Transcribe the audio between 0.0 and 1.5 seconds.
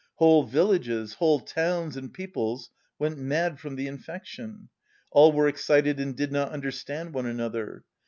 Whole villages, whole